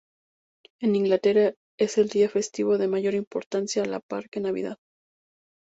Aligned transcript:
En 0.81 0.95
Inglaterra 0.95 1.53
es 1.77 1.99
el 1.99 2.07
día 2.09 2.27
festivo 2.27 2.79
de 2.79 2.87
mayor 2.87 3.13
importancia, 3.13 3.83
a 3.83 3.85
la 3.85 3.99
par 3.99 4.31
que 4.31 4.39
Navidad. 4.39 4.79